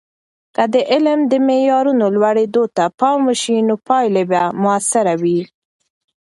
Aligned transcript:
که 0.55 0.63
د 0.73 0.75
علم 0.91 1.19
د 1.31 1.33
معیارونو 1.47 2.05
لوړیدو 2.15 2.63
ته 2.75 2.83
پام 2.99 3.19
وسي، 3.27 3.57
نو 3.67 3.75
پایلې 3.87 4.23
به 4.31 4.41
موثرې 4.61 5.15
وي. 5.21 5.41